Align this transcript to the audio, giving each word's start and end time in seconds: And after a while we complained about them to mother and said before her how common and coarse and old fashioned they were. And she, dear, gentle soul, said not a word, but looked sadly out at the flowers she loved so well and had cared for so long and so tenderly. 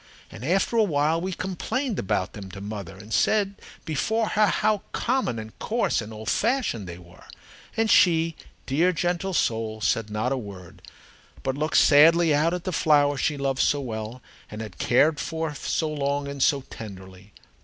And 0.31 0.43
after 0.43 0.75
a 0.77 0.83
while 0.83 1.21
we 1.21 1.31
complained 1.31 1.99
about 1.99 2.33
them 2.33 2.49
to 2.53 2.59
mother 2.59 2.97
and 2.97 3.13
said 3.13 3.61
before 3.85 4.29
her 4.29 4.47
how 4.47 4.81
common 4.93 5.37
and 5.37 5.55
coarse 5.59 6.01
and 6.01 6.11
old 6.11 6.27
fashioned 6.27 6.87
they 6.87 6.97
were. 6.97 7.25
And 7.77 7.87
she, 7.87 8.35
dear, 8.65 8.93
gentle 8.93 9.35
soul, 9.35 9.79
said 9.79 10.09
not 10.09 10.31
a 10.31 10.37
word, 10.37 10.81
but 11.43 11.53
looked 11.55 11.77
sadly 11.77 12.33
out 12.33 12.51
at 12.55 12.63
the 12.63 12.71
flowers 12.73 13.19
she 13.21 13.37
loved 13.37 13.61
so 13.61 13.79
well 13.79 14.23
and 14.49 14.59
had 14.59 14.79
cared 14.79 15.19
for 15.19 15.53
so 15.53 15.89
long 15.89 16.27
and 16.27 16.41
so 16.41 16.61
tenderly. 16.71 17.31